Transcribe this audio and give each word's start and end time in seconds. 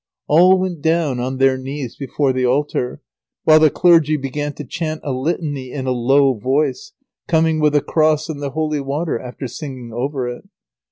All 0.25 0.57
went 0.57 0.81
down 0.81 1.19
on 1.19 1.37
their 1.37 1.59
knees 1.59 1.95
before 1.95 2.33
the 2.33 2.43
altar, 2.43 3.03
while 3.43 3.59
the 3.59 3.69
clergy 3.69 4.17
began 4.17 4.51
to 4.53 4.63
chant 4.65 5.01
a 5.03 5.11
litany 5.11 5.71
in 5.71 5.85
a 5.85 5.91
low 5.91 6.33
voice, 6.33 6.93
coming 7.27 7.59
with 7.59 7.75
a 7.75 7.81
cross 7.83 8.27
and 8.27 8.41
the 8.41 8.49
holy 8.49 8.81
water, 8.81 9.19
after 9.19 9.47
singing 9.47 9.93
over 9.93 10.27
it. 10.27 10.45